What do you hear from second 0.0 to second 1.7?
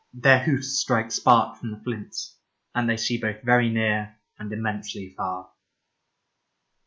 Their hoofs strike sparks from